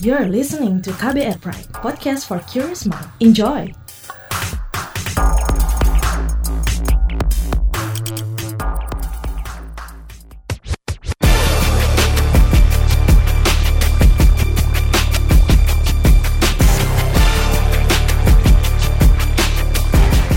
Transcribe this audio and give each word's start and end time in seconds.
You're 0.00 0.28
listening 0.28 0.80
to 0.82 0.90
KBR 0.90 1.40
Pride, 1.40 1.66
podcast 1.74 2.28
for 2.28 2.38
curious 2.46 2.86
mind. 2.86 3.04
Enjoy! 3.18 3.74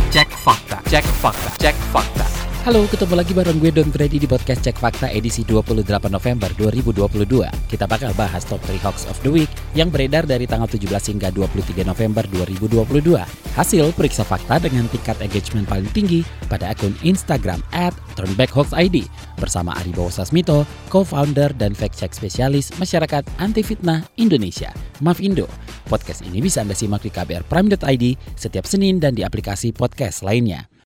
Cek 0.10 0.30
fakta, 0.42 0.82
cek 0.90 1.06
fakta, 1.06 1.50
cek 1.62 1.76
fakta. 1.94 2.31
Halo, 2.62 2.86
ketemu 2.86 3.18
lagi 3.18 3.34
bareng 3.34 3.58
gue 3.58 3.74
Don 3.74 3.90
Brady 3.90 4.22
di 4.22 4.30
podcast 4.30 4.62
Cek 4.62 4.78
Fakta 4.78 5.10
edisi 5.10 5.42
28 5.42 5.82
November 6.14 6.46
2022. 6.62 7.26
Kita 7.66 7.90
bakal 7.90 8.14
bahas 8.14 8.46
top 8.46 8.62
3 8.70 8.78
hoax 8.86 9.10
of 9.10 9.18
the 9.26 9.34
week 9.34 9.50
yang 9.74 9.90
beredar 9.90 10.30
dari 10.30 10.46
tanggal 10.46 10.70
17 10.70 10.86
hingga 11.10 11.34
23 11.34 11.82
November 11.82 12.22
2022. 12.30 13.18
Hasil 13.58 13.90
periksa 13.98 14.22
fakta 14.22 14.62
dengan 14.62 14.86
tingkat 14.94 15.18
engagement 15.26 15.66
paling 15.66 15.90
tinggi 15.90 16.22
pada 16.54 16.70
akun 16.70 16.94
Instagram 17.02 17.66
at 17.74 17.98
turnbackhoaxid 18.14 19.10
bersama 19.42 19.74
Aribo 19.82 20.14
Sasmito, 20.14 20.62
co-founder 20.94 21.58
dan 21.58 21.74
fact-check 21.74 22.14
spesialis 22.14 22.70
masyarakat 22.78 23.26
anti 23.42 23.66
fitnah 23.66 24.06
Indonesia, 24.22 24.70
Mafindo. 25.02 25.50
Podcast 25.90 26.22
ini 26.22 26.38
bisa 26.38 26.62
Anda 26.62 26.78
simak 26.78 27.02
di 27.02 27.10
kbrprime.id 27.10 28.38
setiap 28.38 28.70
Senin 28.70 29.02
dan 29.02 29.18
di 29.18 29.26
aplikasi 29.26 29.74
podcast 29.74 30.22
lainnya. 30.22 30.81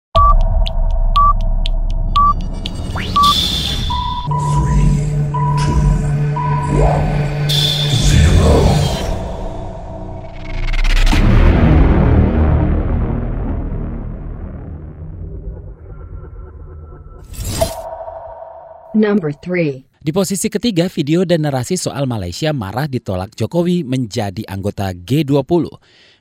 Number 19.02 19.34
3. 19.34 19.82
Di 20.02 20.14
posisi 20.14 20.46
ketiga, 20.46 20.86
video 20.86 21.26
dan 21.26 21.42
narasi 21.42 21.74
soal 21.74 22.06
Malaysia 22.06 22.54
marah 22.54 22.86
ditolak 22.86 23.34
Jokowi 23.34 23.82
menjadi 23.82 24.46
anggota 24.46 24.94
G20. 24.94 25.42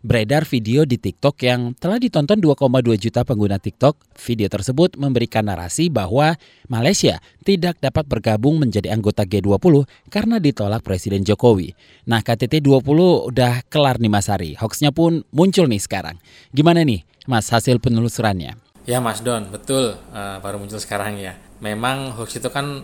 Beredar 0.02 0.50
video 0.50 0.82
di 0.90 0.98
TikTok 0.98 1.38
yang 1.46 1.78
telah 1.78 2.02
ditonton 2.02 2.42
2,2 2.42 2.98
juta 2.98 3.22
pengguna 3.22 3.62
TikTok. 3.62 4.18
Video 4.26 4.50
tersebut 4.50 4.98
memberikan 4.98 5.46
narasi 5.46 5.94
bahwa 5.94 6.34
Malaysia 6.74 7.22
tidak 7.46 7.78
dapat 7.78 8.10
bergabung 8.10 8.58
menjadi 8.58 8.90
anggota 8.90 9.30
G20 9.30 9.86
karena 10.10 10.42
ditolak 10.42 10.82
Presiden 10.82 11.22
Jokowi. 11.22 11.78
Nah, 12.10 12.26
KTT 12.26 12.66
20 12.66 12.82
udah 13.30 13.62
kelar 13.70 14.02
nih 14.02 14.10
Mas 14.10 14.26
Hari. 14.26 14.58
Hoaxnya 14.58 14.90
pun 14.90 15.22
muncul 15.30 15.70
nih 15.70 15.82
sekarang. 15.82 16.18
Gimana 16.50 16.82
nih 16.82 17.06
Mas 17.30 17.46
hasil 17.54 17.78
penelusurannya? 17.78 18.58
Ya 18.90 18.98
Mas 18.98 19.22
Don, 19.22 19.54
betul 19.54 19.94
uh, 19.94 20.42
baru 20.42 20.58
muncul 20.58 20.82
sekarang 20.82 21.22
ya. 21.22 21.38
Memang 21.62 22.18
hoax 22.18 22.42
itu 22.42 22.50
kan 22.50 22.82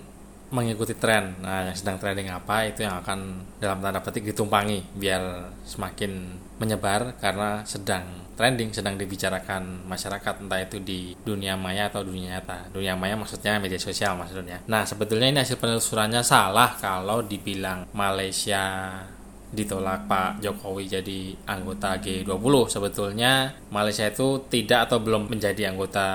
mengikuti 0.47 0.95
tren. 0.95 1.35
Nah, 1.43 1.67
yang 1.67 1.75
sedang 1.75 1.99
trending 1.99 2.31
apa 2.31 2.71
itu 2.71 2.87
yang 2.87 3.03
akan 3.03 3.43
dalam 3.59 3.83
tanda 3.83 3.99
petik 3.99 4.31
ditumpangi 4.31 4.79
biar 4.95 5.51
semakin 5.67 6.39
menyebar 6.57 7.19
karena 7.19 7.67
sedang 7.67 8.07
trending, 8.39 8.71
sedang 8.71 8.95
dibicarakan 8.95 9.83
masyarakat 9.89 10.45
entah 10.45 10.61
itu 10.61 10.77
di 10.79 11.17
dunia 11.25 11.59
maya 11.59 11.91
atau 11.91 12.05
dunia 12.05 12.39
nyata. 12.39 12.71
Dunia 12.71 12.95
maya 12.95 13.19
maksudnya 13.19 13.59
media 13.59 13.81
sosial 13.81 14.15
maksudnya. 14.15 14.63
Nah, 14.71 14.87
sebetulnya 14.87 15.27
ini 15.27 15.39
hasil 15.43 15.59
penelusurannya 15.59 16.23
salah 16.23 16.77
kalau 16.79 17.25
dibilang 17.25 17.89
Malaysia 17.91 18.93
ditolak 19.47 20.11
Pak 20.11 20.43
Jokowi 20.43 20.87
jadi 20.87 21.19
anggota 21.47 21.99
G20. 21.99 22.55
Sebetulnya 22.71 23.51
Malaysia 23.71 24.07
itu 24.07 24.47
tidak 24.47 24.91
atau 24.91 25.03
belum 25.03 25.27
menjadi 25.27 25.71
anggota 25.71 26.07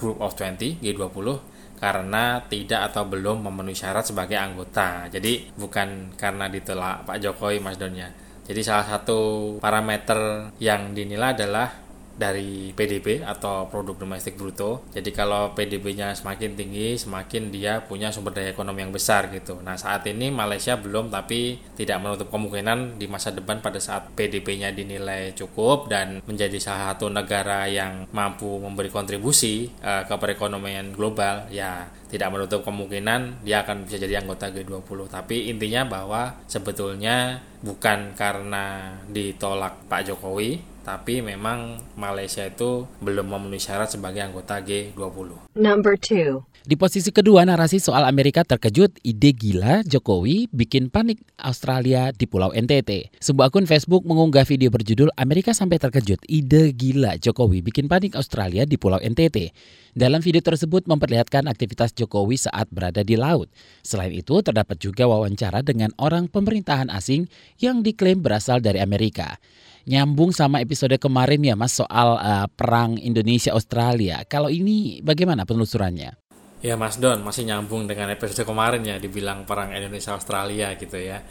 Group 0.00 0.16
of 0.24 0.32
20 0.32 0.80
G20 0.80 1.49
karena 1.80 2.44
tidak 2.46 2.92
atau 2.92 3.08
belum 3.08 3.48
memenuhi 3.48 3.74
syarat 3.74 4.04
sebagai 4.04 4.36
anggota. 4.36 5.08
Jadi 5.08 5.48
bukan 5.56 6.12
karena 6.14 6.46
ditolak 6.52 7.08
Pak 7.08 7.18
Jokowi 7.18 7.58
Mas 7.58 7.80
Donya. 7.80 8.12
Jadi 8.44 8.60
salah 8.60 8.84
satu 8.84 9.56
parameter 9.58 10.52
yang 10.60 10.92
dinilai 10.92 11.32
adalah 11.32 11.89
dari 12.20 12.76
PDB 12.76 13.24
atau 13.24 13.64
produk 13.72 13.96
domestik 13.96 14.36
bruto. 14.36 14.84
Jadi 14.92 15.08
kalau 15.16 15.56
PDB-nya 15.56 16.12
semakin 16.12 16.52
tinggi, 16.52 17.00
semakin 17.00 17.48
dia 17.48 17.80
punya 17.80 18.12
sumber 18.12 18.36
daya 18.36 18.52
ekonomi 18.52 18.84
yang 18.84 18.92
besar 18.92 19.32
gitu. 19.32 19.64
Nah, 19.64 19.80
saat 19.80 20.04
ini 20.04 20.28
Malaysia 20.28 20.76
belum 20.76 21.08
tapi 21.08 21.56
tidak 21.80 22.04
menutup 22.04 22.28
kemungkinan 22.28 23.00
di 23.00 23.08
masa 23.08 23.32
depan 23.32 23.64
pada 23.64 23.80
saat 23.80 24.12
PDB-nya 24.12 24.76
dinilai 24.76 25.32
cukup 25.32 25.88
dan 25.88 26.20
menjadi 26.28 26.60
salah 26.60 26.92
satu 26.92 27.08
negara 27.08 27.64
yang 27.64 28.04
mampu 28.12 28.60
memberi 28.60 28.92
kontribusi 28.92 29.72
uh, 29.80 30.04
ke 30.04 30.14
perekonomian 30.20 30.92
global, 30.92 31.48
ya 31.48 31.88
tidak 32.10 32.34
menutup 32.34 32.66
kemungkinan 32.66 33.46
dia 33.46 33.62
akan 33.62 33.86
bisa 33.86 33.96
jadi 34.02 34.20
anggota 34.20 34.50
G20. 34.50 35.08
Tapi 35.08 35.48
intinya 35.48 35.86
bahwa 35.86 36.42
sebetulnya 36.50 37.38
bukan 37.62 38.18
karena 38.18 38.98
ditolak 39.06 39.86
Pak 39.86 40.10
Jokowi, 40.10 40.58
tapi 40.80 41.20
memang 41.20 41.80
Malaysia 41.94 42.44
itu 42.44 42.88
belum 43.04 43.28
memenuhi 43.28 43.60
syarat 43.60 43.92
sebagai 43.92 44.24
anggota 44.24 44.58
G20. 44.64 45.52
Number 45.56 45.94
2. 45.96 46.50
Di 46.60 46.76
posisi 46.76 47.08
kedua, 47.08 47.40
narasi 47.48 47.80
soal 47.80 48.04
Amerika 48.04 48.44
terkejut, 48.44 49.00
ide 49.00 49.32
gila 49.32 49.80
Jokowi 49.80 50.44
bikin 50.52 50.92
panik 50.92 51.16
Australia 51.40 52.12
di 52.12 52.28
Pulau 52.28 52.52
NTT. 52.52 53.16
Sebuah 53.16 53.48
akun 53.48 53.64
Facebook 53.64 54.04
mengunggah 54.04 54.44
video 54.44 54.68
berjudul 54.68 55.08
Amerika 55.16 55.56
sampai 55.56 55.80
terkejut, 55.80 56.20
ide 56.28 56.76
gila 56.76 57.16
Jokowi 57.16 57.64
bikin 57.64 57.88
panik 57.88 58.12
Australia 58.12 58.68
di 58.68 58.76
Pulau 58.76 59.00
NTT. 59.00 59.56
Dalam 59.96 60.20
video 60.20 60.44
tersebut 60.44 60.84
memperlihatkan 60.84 61.48
aktivitas 61.48 61.96
Jokowi 61.96 62.36
saat 62.36 62.68
berada 62.68 63.00
di 63.00 63.16
laut. 63.16 63.48
Selain 63.80 64.12
itu, 64.12 64.44
terdapat 64.44 64.76
juga 64.76 65.08
wawancara 65.08 65.64
dengan 65.64 65.96
orang 65.96 66.28
pemerintahan 66.28 66.92
asing 66.92 67.24
yang 67.56 67.80
diklaim 67.80 68.20
berasal 68.20 68.60
dari 68.60 68.84
Amerika 68.84 69.40
nyambung 69.88 70.34
sama 70.34 70.60
episode 70.60 70.96
kemarin 71.00 71.40
ya 71.40 71.54
Mas 71.56 71.76
soal 71.76 72.18
uh, 72.20 72.46
perang 72.52 73.00
Indonesia 73.00 73.52
Australia. 73.54 74.24
Kalau 74.28 74.52
ini 74.52 75.00
bagaimana 75.00 75.48
penelusurannya? 75.48 76.16
Ya 76.60 76.76
Mas 76.76 77.00
Don 77.00 77.24
masih 77.24 77.48
nyambung 77.48 77.88
dengan 77.88 78.12
episode 78.12 78.44
kemarin 78.44 78.84
ya 78.84 79.00
dibilang 79.00 79.48
perang 79.48 79.72
Indonesia 79.72 80.12
Australia 80.12 80.76
gitu 80.76 81.00
ya. 81.00 81.24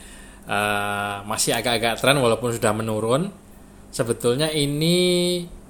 Uh, 0.49 1.21
masih 1.29 1.53
agak-agak 1.53 2.01
tren 2.01 2.17
walaupun 2.17 2.49
sudah 2.55 2.73
menurun. 2.73 3.29
Sebetulnya 3.89 4.53
ini 4.53 4.97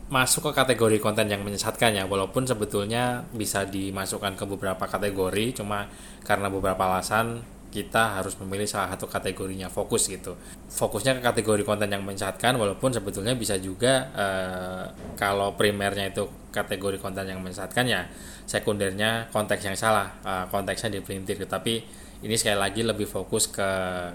masuk 0.09 0.49
ke 0.49 0.51
kategori 0.57 0.97
konten 0.97 1.29
yang 1.29 1.45
menyesatkan 1.45 1.93
ya 1.93 2.09
walaupun 2.09 2.41
sebetulnya 2.49 3.29
bisa 3.29 3.69
dimasukkan 3.69 4.33
ke 4.33 4.43
beberapa 4.49 4.89
kategori 4.89 5.61
cuma 5.61 5.85
karena 6.25 6.49
beberapa 6.49 6.89
alasan 6.89 7.45
kita 7.69 8.17
harus 8.17 8.33
memilih 8.41 8.65
salah 8.65 8.93
satu 8.97 9.05
kategorinya 9.05 9.69
fokus 9.69 10.09
gitu. 10.09 10.33
Fokusnya 10.69 11.17
ke 11.17 11.21
kategori 11.21 11.61
konten 11.61 11.89
yang 11.89 12.01
menyesatkan 12.01 12.57
walaupun 12.57 12.89
sebetulnya 12.89 13.37
bisa 13.37 13.61
juga 13.61 14.09
eh, 14.13 14.85
kalau 15.13 15.53
primernya 15.53 16.09
itu 16.09 16.25
kategori 16.49 16.97
konten 16.97 17.29
yang 17.29 17.39
menyesatkan 17.45 17.85
ya 17.85 18.09
sekundernya 18.49 19.29
konteks 19.29 19.61
yang 19.61 19.77
salah 19.77 20.09
eh, 20.25 20.45
konteksnya 20.49 20.97
dipelintir 20.97 21.37
tapi 21.45 21.85
ini 22.19 22.35
sekali 22.35 22.59
lagi 22.59 22.81
lebih 22.83 23.07
fokus 23.07 23.47
ke 23.47 23.69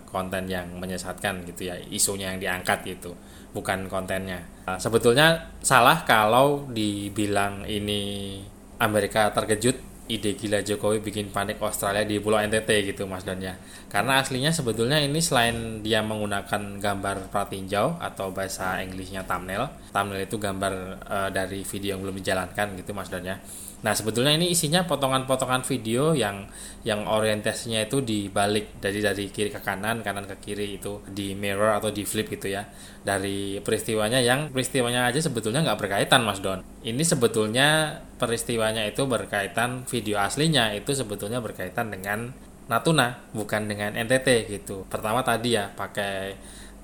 konten 0.04 0.44
yang 0.44 0.76
menyesatkan 0.76 1.40
gitu 1.48 1.72
ya 1.72 1.78
isunya 1.88 2.34
yang 2.34 2.42
diangkat 2.42 2.84
gitu 2.84 3.14
bukan 3.54 3.86
kontennya. 3.86 4.42
Eh, 4.66 4.78
sebetulnya 4.82 5.54
salah 5.62 6.02
kalau 6.02 6.66
dibilang 6.68 7.62
ini 7.70 8.42
Amerika 8.82 9.30
terkejut 9.30 9.93
ide 10.04 10.36
gila 10.36 10.60
Jokowi 10.60 11.00
bikin 11.00 11.32
panik 11.32 11.56
Australia 11.64 12.04
di 12.04 12.20
Pulau 12.20 12.36
NTT 12.36 12.92
gitu 12.92 13.08
Mas 13.08 13.24
Don 13.24 13.40
ya. 13.40 13.56
Karena 13.88 14.20
aslinya 14.20 14.52
sebetulnya 14.52 15.00
ini 15.00 15.16
selain 15.24 15.80
dia 15.80 16.04
menggunakan 16.04 16.76
gambar 16.76 17.32
pratinjau 17.32 17.96
atau 17.96 18.28
bahasa 18.28 18.84
Inggrisnya 18.84 19.24
thumbnail. 19.24 19.64
Thumbnail 19.96 20.28
itu 20.28 20.36
gambar 20.36 20.72
uh, 21.08 21.30
dari 21.32 21.64
video 21.64 21.96
yang 21.96 22.04
belum 22.04 22.20
dijalankan 22.20 22.76
gitu 22.76 22.92
Mas 22.92 23.08
Don 23.08 23.24
ya. 23.24 23.40
Nah 23.84 23.92
sebetulnya 23.92 24.32
ini 24.32 24.48
isinya 24.48 24.88
potongan-potongan 24.88 25.60
video 25.68 26.16
yang 26.16 26.48
yang 26.88 27.04
orientasinya 27.04 27.84
itu 27.84 28.00
dibalik 28.00 28.80
dari 28.80 29.04
dari 29.04 29.28
kiri 29.28 29.52
ke 29.52 29.60
kanan, 29.60 30.00
kanan 30.00 30.24
ke 30.24 30.40
kiri 30.40 30.80
itu 30.80 31.04
di 31.04 31.36
mirror 31.36 31.76
atau 31.76 31.92
di 31.92 32.08
flip 32.08 32.32
gitu 32.32 32.48
ya. 32.48 32.64
Dari 33.04 33.60
peristiwanya 33.60 34.24
yang 34.24 34.48
peristiwanya 34.48 35.04
aja 35.12 35.20
sebetulnya 35.20 35.60
nggak 35.60 35.84
berkaitan 35.84 36.24
Mas 36.24 36.40
Don. 36.40 36.64
Ini 36.80 37.04
sebetulnya 37.04 38.00
peristiwanya 38.16 38.88
itu 38.88 39.04
berkaitan 39.04 39.84
video 39.84 40.16
aslinya 40.16 40.72
itu 40.72 40.96
sebetulnya 40.96 41.44
berkaitan 41.44 41.92
dengan 41.92 42.32
Natuna 42.64 43.20
bukan 43.36 43.68
dengan 43.68 43.92
NTT 43.92 44.48
gitu. 44.48 44.88
Pertama 44.88 45.20
tadi 45.20 45.60
ya 45.60 45.68
pakai 45.68 46.32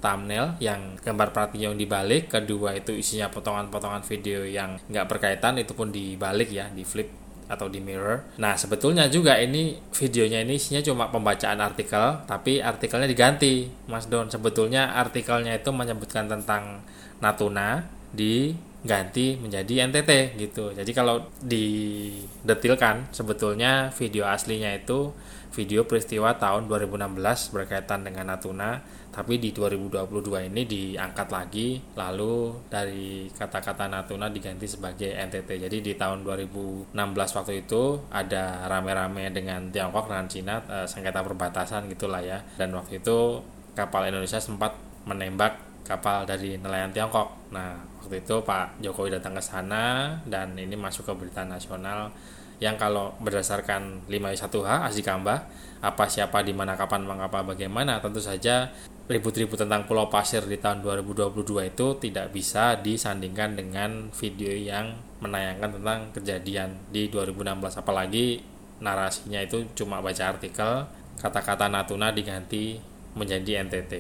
thumbnail 0.00 0.56
yang 0.58 0.97
gambar 1.05 1.52
yang 1.55 1.76
dibalik 1.76 2.32
kedua 2.32 2.75
itu 2.75 2.97
isinya 2.97 3.29
potongan-potongan 3.29 4.02
video 4.02 4.43
yang 4.43 4.81
nggak 4.88 5.06
berkaitan 5.06 5.61
itu 5.61 5.76
pun 5.76 5.93
dibalik 5.93 6.49
ya 6.49 6.73
di 6.73 6.82
flip 6.82 7.20
atau 7.50 7.67
di 7.67 7.82
Mirror. 7.82 8.38
Nah, 8.38 8.55
sebetulnya 8.55 9.11
juga 9.11 9.35
ini 9.35 9.75
videonya 9.91 10.47
ini 10.47 10.55
isinya 10.55 10.79
cuma 10.87 11.11
pembacaan 11.11 11.58
artikel, 11.58 12.23
tapi 12.31 12.62
artikelnya 12.62 13.11
diganti, 13.11 13.67
Mas 13.91 14.06
Don. 14.06 14.31
Sebetulnya 14.31 14.94
artikelnya 14.94 15.58
itu 15.58 15.75
menyebutkan 15.75 16.31
tentang 16.31 16.87
Natuna 17.19 17.82
diganti 18.14 19.35
menjadi 19.43 19.91
NTT 19.91 20.38
gitu. 20.38 20.70
Jadi 20.70 20.91
kalau 20.94 21.26
didetilkan 21.43 23.11
sebetulnya 23.11 23.91
video 23.99 24.31
aslinya 24.31 24.70
itu 24.79 25.11
video 25.50 25.82
peristiwa 25.85 26.38
tahun 26.38 26.70
2016 26.70 27.55
berkaitan 27.55 28.06
dengan 28.06 28.35
Natuna 28.35 28.79
tapi 29.11 29.43
di 29.43 29.50
2022 29.50 30.47
ini 30.47 30.62
diangkat 30.70 31.29
lagi 31.35 31.82
lalu 31.99 32.55
dari 32.70 33.26
kata-kata 33.35 33.91
Natuna 33.91 34.31
diganti 34.31 34.70
sebagai 34.70 35.11
NTT 35.11 35.67
jadi 35.67 35.76
di 35.82 35.93
tahun 35.99 36.23
2016 36.23 36.94
waktu 37.35 37.67
itu 37.67 37.99
ada 38.14 38.70
rame-rame 38.70 39.35
dengan 39.35 39.67
Tiongkok 39.75 40.06
dengan 40.06 40.26
Cina 40.31 40.62
eh, 40.67 40.87
sengketa 40.87 41.26
perbatasan 41.26 41.91
gitulah 41.91 42.23
ya. 42.23 42.38
Dan 42.55 42.75
waktu 42.75 43.02
itu 43.02 43.43
kapal 43.75 44.06
Indonesia 44.06 44.38
sempat 44.38 44.75
menembak 45.06 45.58
kapal 45.82 46.23
dari 46.23 46.55
nelayan 46.61 46.94
Tiongkok. 46.94 47.50
Nah 47.50 47.79
waktu 48.02 48.23
itu 48.23 48.38
Pak 48.47 48.79
Jokowi 48.82 49.19
datang 49.19 49.35
ke 49.35 49.43
sana 49.43 50.17
dan 50.26 50.55
ini 50.55 50.79
masuk 50.79 51.11
ke 51.11 51.12
berita 51.17 51.43
nasional 51.43 52.14
yang 52.61 52.77
kalau 52.77 53.17
berdasarkan 53.19 54.05
5.1H 54.07 54.71
Asdi 54.87 55.03
Kambah 55.03 55.39
apa 55.81 56.05
siapa 56.12 56.45
di 56.45 56.53
mana 56.53 56.77
kapan 56.77 57.09
mengapa 57.09 57.41
bagaimana 57.41 58.05
tentu 58.05 58.21
saja 58.21 58.69
ribut-ribut 59.09 59.59
tentang 59.59 59.89
Pulau 59.89 60.12
Pasir 60.12 60.45
di 60.45 60.61
tahun 60.61 60.85
2022 60.85 61.73
itu 61.73 61.87
tidak 61.99 62.31
bisa 62.31 62.79
disandingkan 62.79 63.57
dengan 63.59 64.12
video 64.12 64.53
yang 64.53 64.93
menayangkan 65.25 65.81
tentang 65.81 66.01
kejadian 66.15 66.77
di 66.93 67.09
2016 67.09 67.81
apalagi 67.81 68.45
narasinya 68.79 69.41
itu 69.41 69.67
cuma 69.75 70.05
baca 70.05 70.31
artikel 70.31 70.87
kata-kata 71.19 71.69
Natuna 71.69 72.12
diganti 72.12 72.81
menjadi 73.17 73.67
NTT. 73.67 73.93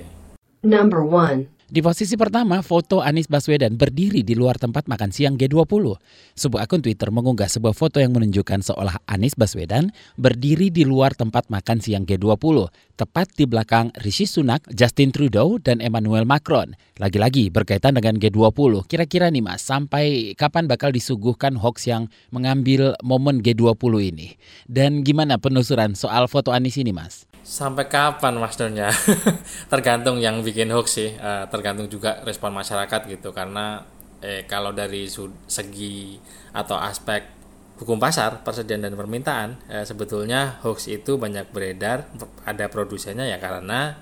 Number 0.64 1.04
1. 1.04 1.59
Di 1.70 1.86
posisi 1.86 2.18
pertama, 2.18 2.66
foto 2.66 2.98
Anies 2.98 3.30
Baswedan 3.30 3.78
berdiri 3.78 4.26
di 4.26 4.34
luar 4.34 4.58
tempat 4.58 4.90
makan 4.90 5.14
siang 5.14 5.38
G20. 5.38 6.02
Sebuah 6.34 6.66
akun 6.66 6.82
Twitter 6.82 7.14
mengunggah 7.14 7.46
sebuah 7.46 7.78
foto 7.78 8.02
yang 8.02 8.10
menunjukkan 8.10 8.66
seolah 8.66 8.98
Anies 9.06 9.38
Baswedan 9.38 9.94
berdiri 10.18 10.74
di 10.74 10.82
luar 10.82 11.14
tempat 11.14 11.46
makan 11.46 11.78
siang 11.78 12.02
G20, 12.10 12.74
tepat 12.98 13.30
di 13.38 13.46
belakang 13.46 13.94
Rishi 14.02 14.26
Sunak, 14.26 14.66
Justin 14.74 15.14
Trudeau, 15.14 15.62
dan 15.62 15.78
Emmanuel 15.78 16.26
Macron. 16.26 16.74
Lagi-lagi 16.98 17.54
berkaitan 17.54 17.94
dengan 17.94 18.18
G20, 18.18 18.90
kira-kira 18.90 19.30
nih 19.30 19.46
mas, 19.46 19.62
sampai 19.62 20.34
kapan 20.34 20.66
bakal 20.66 20.90
disuguhkan 20.90 21.54
hoax 21.54 21.86
yang 21.86 22.10
mengambil 22.34 22.98
momen 23.06 23.46
G20 23.46 24.10
ini? 24.10 24.34
Dan 24.66 25.06
gimana 25.06 25.38
penelusuran 25.38 25.94
soal 25.94 26.26
foto 26.26 26.50
Anies 26.50 26.82
ini 26.82 26.90
mas? 26.90 27.30
Sampai 27.40 27.88
kapan 27.88 28.36
Mas 28.36 28.54
Donnya? 28.60 28.92
tergantung 29.72 30.20
yang 30.20 30.44
bikin 30.44 30.68
hoax 30.68 31.00
sih, 31.00 31.16
uh, 31.16 31.48
tergantung 31.60 31.92
juga 31.92 32.24
respon 32.24 32.56
masyarakat 32.56 33.04
gitu. 33.12 33.36
Karena 33.36 33.84
eh, 34.24 34.48
kalau 34.48 34.72
dari 34.72 35.04
segi 35.46 36.16
atau 36.56 36.80
aspek 36.80 37.36
hukum 37.76 38.00
pasar, 38.00 38.40
persediaan 38.40 38.88
dan 38.88 38.96
permintaan, 38.96 39.60
eh, 39.68 39.84
sebetulnya 39.84 40.56
hoax 40.64 40.88
itu 40.88 41.20
banyak 41.20 41.52
beredar, 41.52 42.08
ada 42.48 42.72
produsennya 42.72 43.28
ya 43.28 43.36
karena 43.36 44.00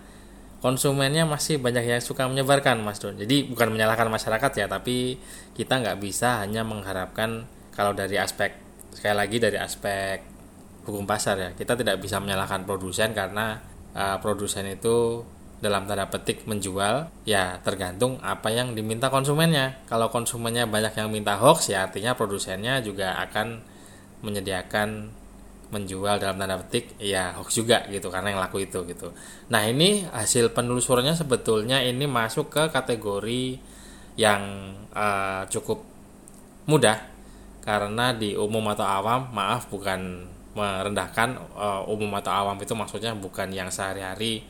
konsumennya 0.63 1.27
masih 1.27 1.59
banyak 1.59 1.87
yang 1.87 2.03
suka 2.03 2.27
menyebarkan 2.31 2.83
Mas 2.83 3.03
Don. 3.03 3.15
Jadi 3.19 3.51
bukan 3.51 3.75
menyalahkan 3.75 4.07
masyarakat 4.11 4.53
ya, 4.55 4.67
tapi 4.67 5.19
kita 5.59 5.83
nggak 5.83 5.99
bisa 5.99 6.43
hanya 6.43 6.63
mengharapkan 6.63 7.47
kalau 7.75 7.95
dari 7.95 8.19
aspek 8.19 8.55
sekali 8.91 9.15
lagi 9.15 9.39
dari 9.39 9.55
aspek 9.55 10.19
hukum 10.89 11.05
pasar 11.05 11.37
ya 11.39 11.51
kita 11.53 11.77
tidak 11.77 12.01
bisa 12.01 12.17
menyalahkan 12.19 12.65
produsen 12.65 13.13
karena 13.13 13.61
uh, 13.93 14.17
produsen 14.19 14.67
itu 14.67 15.23
dalam 15.59 15.91
tanda 15.91 16.07
petik 16.07 16.47
menjual 16.47 17.11
ya 17.27 17.59
tergantung 17.67 18.23
apa 18.23 18.49
yang 18.55 18.79
diminta 18.79 19.11
konsumennya. 19.11 19.83
Kalau 19.91 20.07
konsumennya 20.07 20.71
banyak 20.71 20.95
yang 20.95 21.11
minta 21.11 21.35
hoax 21.35 21.75
ya 21.75 21.91
artinya 21.91 22.15
produsennya 22.15 22.79
juga 22.79 23.19
akan 23.27 23.59
menyediakan 24.23 25.11
menjual 25.69 26.17
dalam 26.23 26.39
tanda 26.39 26.57
petik 26.65 26.97
ya 27.03 27.35
hoax 27.37 27.59
juga 27.59 27.85
gitu 27.91 28.09
karena 28.09 28.33
yang 28.33 28.41
laku 28.41 28.63
itu 28.63 28.87
gitu. 28.87 29.11
Nah 29.51 29.67
ini 29.67 30.07
hasil 30.07 30.55
penelusurannya 30.55 31.19
sebetulnya 31.19 31.83
ini 31.83 32.07
masuk 32.07 32.55
ke 32.55 32.63
kategori 32.71 33.59
yang 34.15 34.75
uh, 34.95 35.43
cukup 35.51 35.83
mudah. 36.71 37.19
Karena 37.69 38.17
di 38.17 38.33
umum 38.33 38.65
atau 38.73 38.87
awam 38.87 39.29
maaf 39.35 39.69
bukan 39.69 40.25
merendahkan 40.57 41.37
uh, 41.53 41.85
umum 41.85 42.17
atau 42.17 42.33
awam 42.33 42.57
itu 42.59 42.73
maksudnya 42.73 43.13
bukan 43.13 43.53
yang 43.53 43.69
sehari-hari 43.69 44.41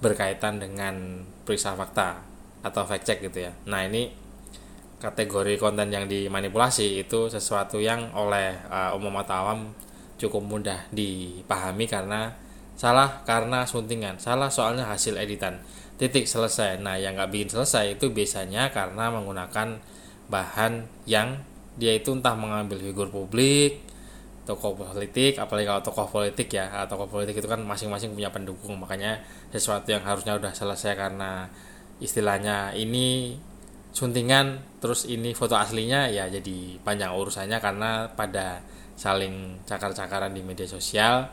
berkaitan 0.00 0.56
dengan 0.58 1.24
periksa 1.44 1.76
fakta 1.76 2.24
atau 2.64 2.82
fact 2.88 3.04
check 3.04 3.20
gitu 3.20 3.48
ya. 3.48 3.52
Nah, 3.68 3.84
ini 3.84 4.12
kategori 5.00 5.56
konten 5.56 5.88
yang 5.88 6.04
dimanipulasi 6.04 7.00
itu 7.00 7.32
sesuatu 7.32 7.80
yang 7.80 8.12
oleh 8.12 8.56
uh, 8.68 8.92
umum 8.96 9.16
atau 9.24 9.34
awam 9.44 9.60
cukup 10.20 10.44
mudah 10.44 10.80
dipahami 10.92 11.88
karena 11.88 12.36
salah 12.76 13.24
karena 13.24 13.64
suntingan, 13.64 14.20
salah 14.20 14.52
soalnya 14.52 14.88
hasil 14.88 15.16
editan. 15.16 15.60
Titik 16.00 16.24
selesai. 16.24 16.80
Nah, 16.80 16.96
yang 16.96 17.16
nggak 17.16 17.28
bikin 17.28 17.48
selesai 17.52 18.00
itu 18.00 18.08
biasanya 18.08 18.72
karena 18.72 19.12
menggunakan 19.12 19.76
bahan 20.32 20.88
yang 21.04 21.44
dia 21.76 21.92
itu 21.96 22.16
entah 22.16 22.32
mengambil 22.36 22.80
figur 22.80 23.12
publik 23.12 23.89
tokoh 24.50 24.74
politik 24.74 25.38
apalagi 25.38 25.70
kalau 25.70 25.82
tokoh 25.86 26.06
politik 26.10 26.50
ya 26.50 26.66
ah, 26.74 26.86
tokoh 26.90 27.06
politik 27.06 27.38
itu 27.38 27.46
kan 27.46 27.62
masing-masing 27.62 28.10
punya 28.10 28.34
pendukung 28.34 28.74
makanya 28.82 29.22
sesuatu 29.54 29.94
yang 29.94 30.02
harusnya 30.02 30.34
udah 30.34 30.50
selesai 30.50 30.98
karena 30.98 31.46
istilahnya 32.02 32.74
ini 32.74 33.38
suntingan 33.94 34.58
terus 34.82 35.06
ini 35.06 35.30
foto 35.30 35.54
aslinya 35.54 36.10
ya 36.10 36.26
jadi 36.26 36.82
panjang 36.82 37.14
urusannya 37.14 37.58
karena 37.62 38.10
pada 38.18 38.58
saling 38.98 39.62
cakar-cakaran 39.66 40.34
di 40.34 40.42
media 40.42 40.66
sosial 40.66 41.30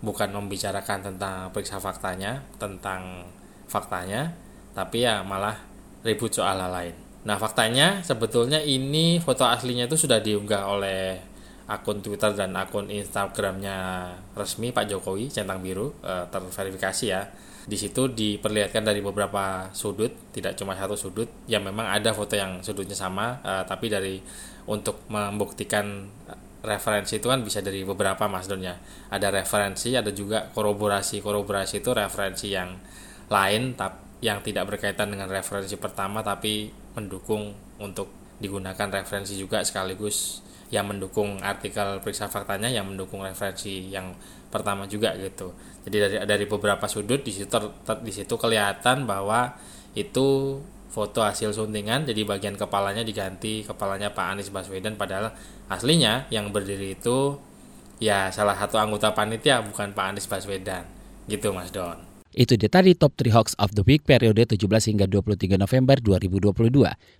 bukan 0.00 0.30
membicarakan 0.30 1.10
tentang 1.10 1.50
periksa 1.50 1.82
faktanya 1.82 2.46
tentang 2.62 3.26
faktanya 3.66 4.30
tapi 4.72 5.02
ya 5.02 5.26
malah 5.26 5.58
ribut 6.06 6.32
soal 6.32 6.56
hal 6.56 6.72
lain. 6.72 6.94
Nah 7.26 7.36
faktanya 7.36 8.00
sebetulnya 8.00 8.64
ini 8.64 9.20
foto 9.20 9.44
aslinya 9.44 9.84
itu 9.84 9.96
sudah 9.98 10.24
diunggah 10.24 10.62
oleh 10.72 11.20
akun 11.70 12.02
Twitter 12.02 12.34
dan 12.34 12.58
akun 12.58 12.90
Instagramnya 12.90 14.10
resmi 14.34 14.74
Pak 14.74 14.90
Jokowi 14.90 15.30
centang 15.30 15.62
biru 15.62 15.94
e, 16.02 16.26
terverifikasi 16.26 17.04
ya. 17.06 17.30
Di 17.70 17.78
situ 17.78 18.10
diperlihatkan 18.10 18.82
dari 18.82 18.98
beberapa 18.98 19.70
sudut, 19.70 20.10
tidak 20.34 20.58
cuma 20.58 20.74
satu 20.74 20.98
sudut. 20.98 21.30
Ya 21.46 21.62
memang 21.62 21.86
ada 21.86 22.10
foto 22.10 22.34
yang 22.34 22.66
sudutnya 22.66 22.98
sama, 22.98 23.38
e, 23.46 23.52
tapi 23.70 23.86
dari 23.86 24.18
untuk 24.66 25.06
membuktikan 25.06 26.10
referensi 26.60 27.22
itu 27.22 27.30
kan 27.30 27.40
bisa 27.46 27.62
dari 27.62 27.86
beberapa 27.86 28.26
Mas 28.26 28.50
Don 28.50 28.58
ya. 28.58 28.74
Ada 29.14 29.30
referensi, 29.30 29.94
ada 29.94 30.10
juga 30.10 30.50
kolaborasi. 30.50 31.22
Kolaborasi 31.22 31.86
itu 31.86 31.94
referensi 31.94 32.50
yang 32.50 32.74
lain, 33.30 33.78
tapi 33.78 34.10
yang 34.20 34.42
tidak 34.44 34.68
berkaitan 34.68 35.08
dengan 35.14 35.30
referensi 35.30 35.78
pertama, 35.78 36.20
tapi 36.20 36.68
mendukung 36.98 37.54
untuk 37.80 38.10
digunakan 38.42 38.88
referensi 38.90 39.38
juga 39.38 39.64
sekaligus 39.64 40.49
yang 40.70 40.86
mendukung 40.86 41.42
artikel 41.42 41.98
periksa 41.98 42.30
faktanya 42.30 42.70
yang 42.70 42.86
mendukung 42.86 43.26
referensi 43.26 43.90
yang 43.90 44.14
pertama 44.50 44.86
juga 44.86 45.14
gitu 45.18 45.50
jadi 45.86 45.96
dari 46.06 46.16
dari 46.26 46.44
beberapa 46.46 46.86
sudut 46.86 47.22
di 47.26 47.34
situ 47.34 47.50
di 48.02 48.12
situ 48.14 48.34
kelihatan 48.38 49.06
bahwa 49.06 49.54
itu 49.98 50.58
foto 50.90 51.22
hasil 51.22 51.54
suntingan 51.54 52.06
jadi 52.06 52.22
bagian 52.26 52.58
kepalanya 52.58 53.06
diganti 53.06 53.62
kepalanya 53.62 54.10
Pak 54.10 54.26
Anies 54.34 54.50
Baswedan 54.50 54.98
padahal 54.98 55.34
aslinya 55.70 56.26
yang 56.34 56.50
berdiri 56.50 56.98
itu 56.98 57.38
ya 58.02 58.30
salah 58.34 58.58
satu 58.58 58.78
anggota 58.78 59.14
panitia 59.14 59.62
bukan 59.62 59.94
Pak 59.94 60.06
Anies 60.14 60.26
Baswedan 60.26 60.86
gitu 61.30 61.54
Mas 61.54 61.70
Don 61.70 62.10
itu 62.30 62.54
dia 62.54 62.70
tadi 62.70 62.94
top 62.94 63.18
3 63.18 63.34
hoax 63.34 63.58
of 63.58 63.74
the 63.74 63.82
week 63.82 64.06
periode 64.06 64.38
17 64.38 64.54
hingga 64.62 65.10
23 65.10 65.58
November 65.58 65.98
2022. 65.98 66.70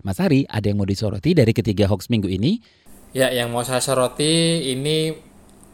Mas 0.07 0.17
Hari, 0.23 0.47
ada 0.47 0.71
yang 0.71 0.79
mau 0.79 0.87
disoroti 0.87 1.35
dari 1.35 1.51
ketiga 1.51 1.83
hoax 1.91 2.07
minggu 2.07 2.31
ini? 2.31 2.63
Ya, 3.11 3.27
yang 3.27 3.51
mau 3.51 3.59
saya 3.59 3.83
soroti 3.83 4.63
ini 4.71 5.11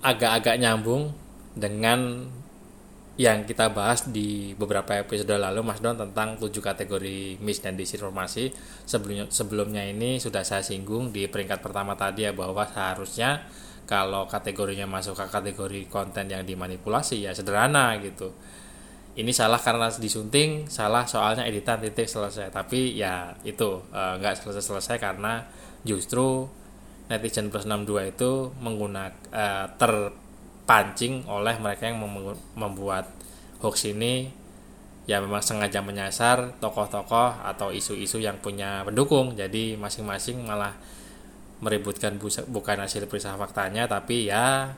agak-agak 0.01 0.57
nyambung 0.57 1.13
dengan 1.53 2.25
yang 3.13 3.45
kita 3.45 3.69
bahas 3.77 4.09
di 4.09 4.57
beberapa 4.57 4.97
episode 4.97 5.37
lalu 5.37 5.61
Mas 5.61 5.77
Don 5.77 5.93
tentang 5.93 6.33
tujuh 6.41 6.65
kategori 6.65 7.37
mis 7.37 7.61
dan 7.61 7.77
disinformasi. 7.77 8.57
Sebelumnya 8.89 9.29
sebelumnya 9.29 9.85
ini 9.85 10.17
sudah 10.17 10.41
saya 10.41 10.65
singgung 10.65 11.13
di 11.13 11.29
peringkat 11.29 11.61
pertama 11.61 11.93
tadi 11.93 12.25
ya 12.25 12.33
bahwa 12.33 12.65
seharusnya 12.65 13.45
kalau 13.85 14.25
kategorinya 14.25 14.89
masuk 14.89 15.13
ke 15.21 15.25
kategori 15.29 15.81
konten 15.93 16.33
yang 16.33 16.41
dimanipulasi 16.41 17.21
ya 17.21 17.37
sederhana 17.37 18.01
gitu. 18.01 18.33
Ini 19.13 19.29
salah 19.29 19.61
karena 19.61 19.93
disunting 19.93 20.65
salah 20.65 21.05
soalnya 21.05 21.45
editan 21.45 21.85
titik 21.85 22.09
selesai. 22.09 22.49
Tapi 22.49 22.97
ya 22.97 23.37
itu 23.45 23.85
eh, 23.93 24.13
nggak 24.17 24.41
selesai 24.41 24.65
selesai 24.73 24.97
karena 24.97 25.45
justru 25.85 26.49
netizen 27.07 27.47
plus 27.47 27.63
62 27.63 28.11
itu 28.15 28.51
menggunakan 28.59 29.15
uh, 29.31 29.67
terpancing 29.79 31.23
oleh 31.27 31.55
mereka 31.59 31.87
yang 31.87 32.03
membuat 32.55 33.11
hoax 33.63 33.87
ini. 33.91 34.31
Ya 35.07 35.23
memang 35.23 35.39
sengaja 35.39 35.79
menyasar 35.79 36.59
tokoh-tokoh 36.59 37.39
atau 37.39 37.71
isu-isu 37.71 38.19
yang 38.19 38.43
punya 38.43 38.83
pendukung. 38.83 39.39
Jadi 39.39 39.79
masing-masing 39.79 40.43
malah 40.43 40.75
meributkan 41.63 42.19
bukan 42.51 42.77
hasil 42.77 43.09
periksa 43.09 43.33
faktanya 43.33 43.89
tapi 43.89 44.29
ya 44.29 44.75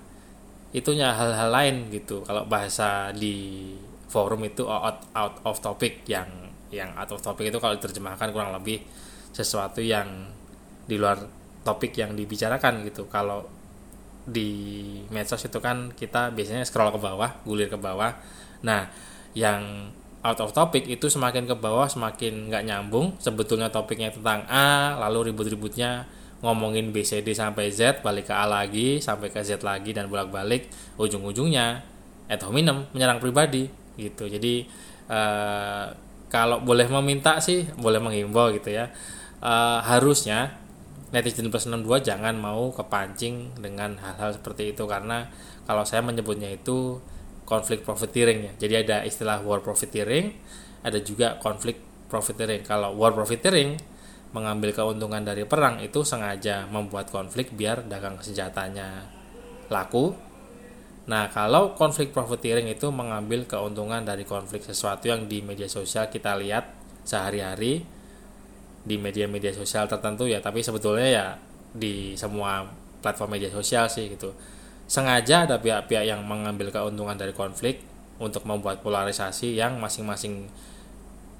itunya 0.69 1.17
hal-hal 1.17 1.49
lain 1.49 1.75
gitu. 1.89 2.21
Kalau 2.29 2.45
bahasa 2.45 3.09
di 3.09 3.73
forum 4.05 4.45
itu 4.45 4.69
out 4.69 5.01
out 5.17 5.41
of 5.45 5.57
topic 5.65 6.05
yang 6.05 6.29
yang 6.69 6.93
out 6.93 7.09
of 7.09 7.21
topic 7.25 7.49
itu 7.49 7.57
kalau 7.57 7.73
diterjemahkan 7.77 8.29
kurang 8.29 8.53
lebih 8.53 8.85
sesuatu 9.33 9.81
yang 9.81 10.29
di 10.85 10.97
luar 10.97 11.38
topik 11.65 11.95
yang 11.97 12.15
dibicarakan 12.15 12.85
gitu. 12.87 13.07
Kalau 13.11 13.45
di 14.29 14.51
medsos 15.09 15.41
itu 15.41 15.57
kan 15.57 15.89
kita 15.95 16.29
biasanya 16.29 16.61
scroll 16.61 16.93
ke 16.93 16.99
bawah 17.01 17.41
gulir 17.47 17.65
ke 17.65 17.79
bawah. 17.79 18.13
Nah 18.61 18.91
yang 19.33 19.89
out 20.19 20.39
of 20.43 20.51
topic 20.51 20.83
itu 20.85 21.07
semakin 21.07 21.47
ke 21.47 21.55
bawah 21.55 21.87
semakin 21.87 22.51
nggak 22.51 22.63
nyambung 22.67 23.15
sebetulnya 23.23 23.71
topiknya 23.71 24.11
tentang 24.11 24.43
A 24.51 24.99
lalu 24.99 25.31
ribut-ributnya 25.31 26.03
ngomongin 26.43 26.91
B 26.91 27.03
C 27.07 27.23
D 27.23 27.31
sampai 27.31 27.71
Z 27.71 28.03
balik 28.03 28.27
ke 28.27 28.33
A 28.35 28.43
lagi 28.43 28.99
sampai 28.99 29.31
ke 29.31 29.39
Z 29.39 29.63
lagi 29.63 29.95
dan 29.95 30.11
bolak-balik 30.11 30.67
ujung-ujungnya 30.99 31.83
ad 32.27 32.41
hominem 32.43 32.85
menyerang 32.91 33.23
pribadi 33.23 33.71
gitu. 33.95 34.27
Jadi 34.27 34.67
uh, 35.07 35.89
kalau 36.29 36.61
boleh 36.61 36.85
meminta 36.91 37.39
sih 37.39 37.65
boleh 37.79 38.03
menghimbau 38.03 38.51
gitu 38.53 38.75
ya. 38.75 38.91
Uh, 39.39 39.79
harusnya 39.87 40.51
netizen 41.09 41.49
plus 41.49 41.65
62 41.65 42.05
jangan 42.05 42.37
mau 42.37 42.69
kepancing 42.69 43.57
dengan 43.57 43.97
hal-hal 43.97 44.37
seperti 44.37 44.77
itu 44.77 44.85
karena 44.85 45.29
kalau 45.65 45.81
saya 45.85 46.05
menyebutnya 46.05 46.53
itu 46.53 47.01
konflik 47.49 47.81
profiteering 47.81 48.45
ya. 48.45 48.53
Jadi 48.61 48.73
ada 48.85 48.97
istilah 49.01 49.41
war 49.41 49.65
profiteering, 49.65 50.37
ada 50.85 51.01
juga 51.01 51.41
konflik 51.41 51.81
profiteering. 52.05 52.61
Kalau 52.61 52.93
war 52.93 53.17
profiteering 53.17 53.73
mengambil 54.29 54.69
keuntungan 54.77 55.25
dari 55.25 55.49
perang 55.49 55.81
itu 55.81 56.05
sengaja 56.05 56.69
membuat 56.69 57.09
konflik 57.09 57.49
biar 57.57 57.89
dagang 57.89 58.21
senjatanya 58.21 59.09
laku. 59.73 60.13
Nah, 61.09 61.25
kalau 61.33 61.73
konflik 61.73 62.13
profiteering 62.13 62.69
itu 62.69 62.93
mengambil 62.93 63.49
keuntungan 63.49 64.05
dari 64.05 64.29
konflik 64.29 64.61
sesuatu 64.61 65.09
yang 65.09 65.25
di 65.25 65.41
media 65.41 65.65
sosial 65.65 66.05
kita 66.05 66.37
lihat 66.37 66.69
sehari-hari 67.01 67.81
di 68.83 68.95
media-media 68.95 69.51
sosial 69.51 69.85
tertentu 69.87 70.27
ya, 70.27 70.39
tapi 70.43 70.63
sebetulnya 70.63 71.07
ya 71.07 71.25
di 71.73 72.17
semua 72.17 72.65
platform 72.99 73.39
media 73.39 73.51
sosial 73.53 73.87
sih 73.87 74.11
gitu 74.11 74.33
sengaja 74.89 75.45
ada 75.45 75.61
pihak-pihak 75.61 76.01
yang 76.01 76.25
mengambil 76.25 76.73
keuntungan 76.73 77.13
dari 77.13 77.29
konflik 77.29 77.85
untuk 78.17 78.43
membuat 78.43 78.81
polarisasi 78.81 79.53
yang 79.53 79.77
masing-masing 79.77 80.49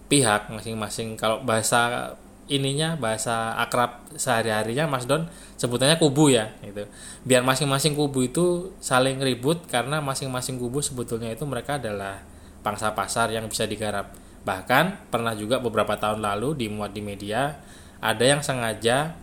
pihak 0.06 0.54
masing-masing 0.54 1.18
kalau 1.18 1.42
bahasa 1.42 2.14
ininya 2.50 2.98
bahasa 2.98 3.54
akrab 3.62 4.06
sehari-harinya 4.18 4.90
Mas 4.90 5.06
Don 5.06 5.30
sebutannya 5.58 6.02
kubu 6.02 6.34
ya 6.34 6.50
gitu. 6.66 6.90
Biar 7.22 7.46
masing-masing 7.46 7.94
kubu 7.94 8.26
itu 8.26 8.74
saling 8.82 9.22
ribut 9.22 9.66
karena 9.70 10.02
masing-masing 10.02 10.58
kubu 10.58 10.82
sebetulnya 10.82 11.30
itu 11.30 11.46
mereka 11.46 11.78
adalah 11.78 12.26
pangsa 12.66 12.94
pasar 12.98 13.30
yang 13.30 13.46
bisa 13.46 13.70
digarap. 13.70 14.10
Bahkan 14.44 15.12
pernah 15.12 15.36
juga 15.36 15.60
beberapa 15.60 15.96
tahun 16.00 16.24
lalu 16.24 16.56
dimuat 16.56 16.96
di 16.96 17.02
media 17.04 17.60
ada 18.00 18.24
yang 18.24 18.40
sengaja 18.40 19.14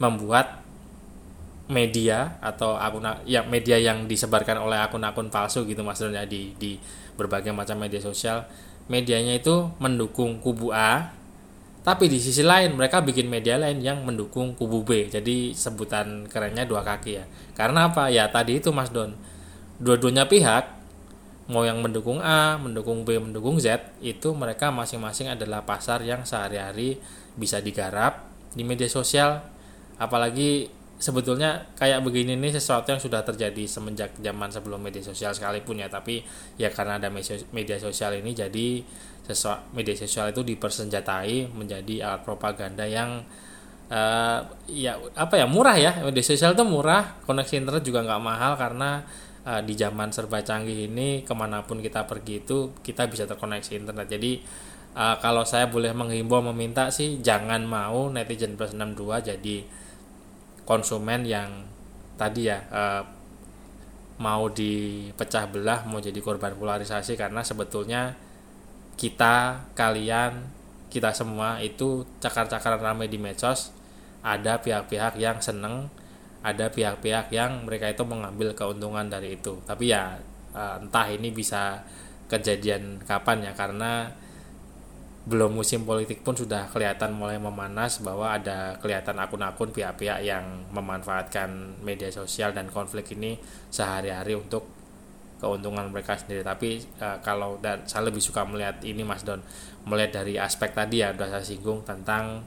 membuat 0.00 0.64
media 1.70 2.36
atau 2.42 2.74
akun 2.74 3.06
ya 3.24 3.46
media 3.46 3.78
yang 3.78 4.04
disebarkan 4.10 4.60
oleh 4.60 4.76
akun-akun 4.82 5.30
palsu 5.30 5.64
gitu 5.64 5.80
maksudnya 5.80 6.26
di 6.26 6.52
di 6.58 6.76
berbagai 7.14 7.52
macam 7.52 7.78
media 7.80 8.00
sosial. 8.00 8.48
Medianya 8.90 9.38
itu 9.38 9.70
mendukung 9.78 10.42
kubu 10.42 10.74
A 10.74 11.14
tapi 11.82 12.06
di 12.06 12.22
sisi 12.22 12.46
lain 12.46 12.78
mereka 12.78 13.02
bikin 13.02 13.26
media 13.26 13.58
lain 13.58 13.82
yang 13.82 14.02
mendukung 14.06 14.54
kubu 14.54 14.86
B. 14.86 15.10
Jadi 15.10 15.50
sebutan 15.50 16.30
kerennya 16.30 16.62
dua 16.62 16.86
kaki 16.86 17.10
ya. 17.18 17.24
Karena 17.58 17.90
apa? 17.90 18.06
Ya 18.06 18.30
tadi 18.30 18.62
itu 18.62 18.70
Mas 18.70 18.90
Don 18.94 19.14
dua-duanya 19.82 20.30
pihak 20.30 20.81
mau 21.52 21.68
yang 21.68 21.84
mendukung 21.84 22.18
A, 22.24 22.56
mendukung 22.56 23.04
B, 23.04 23.20
mendukung 23.20 23.60
Z 23.60 24.00
itu 24.00 24.32
mereka 24.32 24.72
masing-masing 24.72 25.28
adalah 25.28 25.62
pasar 25.62 26.00
yang 26.00 26.24
sehari-hari 26.24 26.96
bisa 27.36 27.60
digarap 27.60 28.24
di 28.56 28.64
media 28.64 28.88
sosial. 28.88 29.44
Apalagi 30.00 30.66
sebetulnya 30.96 31.68
kayak 31.76 32.00
begini 32.00 32.38
nih 32.38 32.56
sesuatu 32.56 32.94
yang 32.94 33.02
sudah 33.02 33.26
terjadi 33.26 33.66
semenjak 33.66 34.14
zaman 34.22 34.48
sebelum 34.48 34.80
media 34.80 35.04
sosial 35.04 35.36
sekalipun 35.36 35.84
ya. 35.84 35.92
Tapi 35.92 36.24
ya 36.56 36.72
karena 36.72 36.96
ada 36.96 37.12
media 37.52 37.76
sosial 37.76 38.16
ini 38.16 38.32
jadi 38.32 38.68
media 39.76 39.94
sosial 39.94 40.34
itu 40.34 40.42
dipersenjatai 40.42 41.52
menjadi 41.54 42.10
alat 42.10 42.22
propaganda 42.26 42.82
yang 42.82 43.22
uh, 43.92 44.40
ya 44.66 44.98
apa 45.14 45.34
ya 45.36 45.46
murah 45.46 45.76
ya. 45.76 45.92
Media 46.02 46.24
sosial 46.24 46.54
itu 46.56 46.64
murah 46.64 47.20
koneksi 47.28 47.62
internet 47.62 47.82
juga 47.84 48.02
nggak 48.02 48.22
mahal 48.22 48.52
karena 48.56 49.02
uh, 49.46 49.62
di 49.62 49.74
zaman 49.74 50.10
serba 50.14 50.42
canggih 50.42 50.90
ini 50.90 51.26
ke 51.26 51.32
mana 51.34 51.62
pun 51.66 51.82
kita 51.82 52.06
pergi 52.06 52.42
itu 52.42 52.74
kita 52.82 53.06
bisa 53.10 53.26
terkoneksi 53.26 53.72
internet. 53.78 54.06
Jadi 54.10 54.42
uh, 54.98 55.16
kalau 55.18 55.42
saya 55.42 55.66
boleh 55.70 55.90
menghimbau 55.94 56.42
meminta 56.52 56.90
sih 56.90 57.18
jangan 57.22 57.62
mau 57.66 58.10
netizen 58.10 58.54
plus 58.54 58.74
62 58.74 59.34
jadi 59.34 59.56
konsumen 60.62 61.26
yang 61.26 61.66
tadi 62.14 62.46
ya 62.46 62.58
eh, 62.70 63.02
mau 64.22 64.46
dipecah 64.46 65.50
belah 65.50 65.82
mau 65.90 65.98
jadi 65.98 66.16
korban 66.22 66.54
polarisasi. 66.54 67.18
Karena 67.18 67.42
sebetulnya 67.42 68.14
kita 68.94 69.66
kalian 69.74 70.46
kita 70.92 71.10
semua 71.16 71.58
itu 71.58 72.06
cakar-cakaran 72.22 72.78
ramai 72.78 73.10
di 73.10 73.18
medsos. 73.18 73.74
Ada 74.22 74.62
pihak-pihak 74.62 75.18
yang 75.18 75.42
seneng 75.42 75.90
ada 76.42 76.66
pihak-pihak 76.70 77.30
yang 77.30 77.64
mereka 77.66 77.90
itu 77.90 78.02
mengambil 78.02 78.54
keuntungan 78.54 79.06
dari 79.06 79.38
itu 79.38 79.58
tapi 79.64 79.94
ya 79.94 80.18
eh, 80.54 80.76
entah 80.82 81.06
ini 81.10 81.30
bisa 81.30 81.82
kejadian 82.26 83.02
kapan 83.04 83.46
ya 83.46 83.52
karena 83.52 84.10
belum 85.22 85.54
musim 85.54 85.86
politik 85.86 86.26
pun 86.26 86.34
sudah 86.34 86.66
kelihatan 86.74 87.14
mulai 87.14 87.38
memanas 87.38 88.02
bahwa 88.02 88.34
ada 88.34 88.74
kelihatan 88.82 89.14
akun-akun 89.22 89.70
pihak-pihak 89.70 90.18
yang 90.26 90.66
memanfaatkan 90.74 91.78
media 91.78 92.10
sosial 92.10 92.50
dan 92.50 92.66
konflik 92.66 93.14
ini 93.14 93.38
sehari-hari 93.70 94.34
untuk 94.34 94.66
keuntungan 95.38 95.94
mereka 95.94 96.18
sendiri. 96.18 96.42
Tapi 96.42 96.82
e, 96.82 97.06
kalau 97.22 97.54
dan 97.62 97.86
saya 97.86 98.10
lebih 98.10 98.18
suka 98.18 98.42
melihat 98.42 98.82
ini 98.82 99.06
Mas 99.06 99.22
Don, 99.22 99.38
melihat 99.86 100.22
dari 100.22 100.42
aspek 100.42 100.74
tadi 100.74 101.06
ya 101.06 101.14
sudah 101.14 101.38
saya 101.38 101.44
singgung 101.46 101.86
tentang 101.86 102.42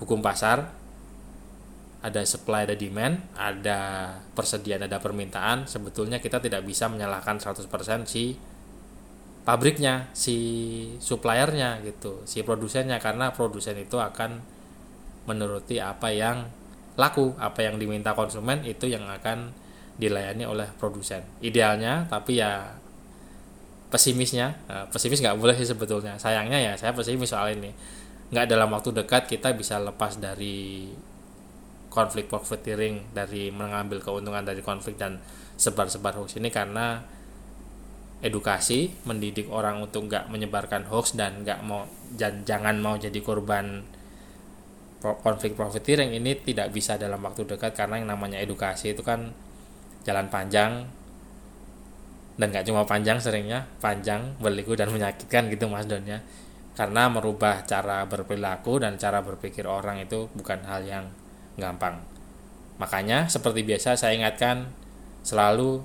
hukum 0.00 0.24
pasar, 0.24 0.64
ada 2.04 2.20
supply 2.28 2.68
ada 2.68 2.76
demand, 2.76 3.16
ada 3.32 4.12
persediaan 4.36 4.84
ada 4.84 5.00
permintaan. 5.00 5.64
Sebetulnya 5.64 6.20
kita 6.20 6.36
tidak 6.36 6.60
bisa 6.68 6.84
menyalahkan 6.92 7.40
100% 7.40 7.64
si 8.04 8.36
pabriknya, 9.48 10.12
si 10.12 10.36
suppliernya 11.00 11.80
gitu, 11.80 12.20
si 12.28 12.44
produsennya 12.44 13.00
karena 13.00 13.32
produsen 13.32 13.80
itu 13.80 13.96
akan 13.96 14.44
menuruti 15.24 15.80
apa 15.80 16.12
yang 16.12 16.44
laku, 17.00 17.32
apa 17.40 17.64
yang 17.64 17.80
diminta 17.80 18.12
konsumen 18.12 18.60
itu 18.68 18.84
yang 18.84 19.08
akan 19.08 19.56
dilayani 19.96 20.44
oleh 20.44 20.68
produsen. 20.76 21.24
Idealnya, 21.40 22.04
tapi 22.12 22.36
ya 22.36 22.76
pesimisnya, 23.88 24.60
eh, 24.68 24.84
pesimis 24.92 25.24
nggak 25.24 25.40
boleh 25.40 25.56
sih 25.56 25.64
sebetulnya. 25.64 26.20
Sayangnya 26.20 26.60
ya 26.60 26.72
saya 26.76 26.92
pesimis 26.92 27.32
soal 27.32 27.56
ini. 27.56 27.72
Nggak 28.28 28.52
dalam 28.52 28.68
waktu 28.76 28.92
dekat 28.92 29.24
kita 29.24 29.56
bisa 29.56 29.80
lepas 29.80 30.20
dari 30.20 30.92
konflik 31.94 32.26
profiteering 32.26 33.14
dari 33.14 33.54
mengambil 33.54 34.02
keuntungan 34.02 34.42
dari 34.42 34.60
konflik 34.66 34.98
dan 34.98 35.22
sebar-sebar 35.54 36.18
hoax 36.18 36.42
ini 36.42 36.50
karena 36.50 36.98
edukasi 38.18 38.90
mendidik 39.06 39.46
orang 39.46 39.78
untuk 39.78 40.10
nggak 40.10 40.26
menyebarkan 40.26 40.90
hoax 40.90 41.14
dan 41.14 41.46
nggak 41.46 41.62
mau 41.62 41.86
jangan 42.18 42.74
mau 42.82 42.98
jadi 42.98 43.22
korban 43.22 43.86
konflik 45.22 45.54
profiteering 45.54 46.16
ini 46.16 46.34
tidak 46.42 46.72
bisa 46.74 46.96
dalam 46.98 47.20
waktu 47.22 47.46
dekat 47.46 47.76
karena 47.76 48.00
yang 48.02 48.08
namanya 48.10 48.40
edukasi 48.40 48.96
itu 48.96 49.04
kan 49.04 49.30
jalan 50.02 50.26
panjang 50.32 50.88
dan 52.34 52.46
nggak 52.50 52.66
cuma 52.66 52.82
panjang 52.82 53.22
seringnya 53.22 53.68
panjang 53.78 54.34
berliku 54.42 54.74
dan 54.74 54.90
menyakitkan 54.90 55.46
gitu 55.52 55.70
mas 55.70 55.86
Don 55.86 56.02
ya. 56.02 56.18
Karena 56.74 57.06
merubah 57.06 57.62
cara 57.62 58.02
berperilaku 58.02 58.82
dan 58.82 58.98
cara 58.98 59.22
berpikir 59.22 59.62
orang 59.62 60.02
itu 60.02 60.26
bukan 60.34 60.58
hal 60.66 60.82
yang 60.82 61.06
gampang 61.60 62.02
makanya 62.76 63.30
seperti 63.30 63.62
biasa 63.62 63.94
saya 63.94 64.18
ingatkan 64.18 64.66
selalu 65.24 65.82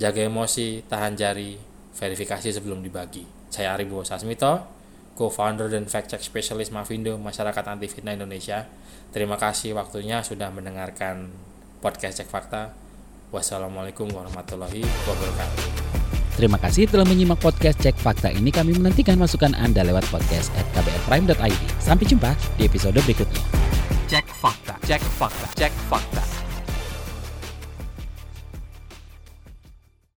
jaga 0.00 0.24
emosi, 0.24 0.80
tahan 0.88 1.12
jari, 1.12 1.60
verifikasi 1.92 2.48
sebelum 2.56 2.80
dibagi. 2.80 3.28
Saya 3.52 3.76
Aribo 3.76 4.00
Sasmito, 4.00 4.64
co-founder 5.12 5.68
dan 5.68 5.84
fact 5.84 6.08
check 6.16 6.24
specialist 6.24 6.72
Mavindo 6.72 7.20
Masyarakat 7.20 7.64
Anti 7.68 7.86
Fitnah 7.92 8.16
Indonesia. 8.16 8.64
Terima 9.12 9.36
kasih 9.36 9.76
waktunya 9.76 10.24
sudah 10.24 10.48
mendengarkan 10.48 11.28
podcast 11.84 12.24
Cek 12.24 12.32
Fakta. 12.32 12.72
Wassalamualaikum 13.30 14.08
warahmatullahi 14.10 14.82
wabarakatuh. 14.82 15.64
Terima 16.40 16.56
kasih 16.56 16.88
telah 16.88 17.04
menyimak 17.04 17.36
podcast 17.36 17.76
Cek 17.84 18.00
Fakta 18.00 18.32
ini. 18.32 18.48
Kami 18.48 18.72
menantikan 18.80 19.20
masukan 19.20 19.52
Anda 19.52 19.84
lewat 19.84 20.08
podcast 20.08 20.48
at 20.56 20.64
kbrprime.id. 20.72 21.60
Sampai 21.76 22.08
jumpa 22.08 22.32
di 22.56 22.64
episode 22.64 22.96
berikutnya. 23.04 23.59
Cek 24.40 24.48
fakta, 24.48 24.74
cek 24.86 25.02
fakta, 25.02 25.46
cek 25.54 25.72
fakta. 25.90 26.29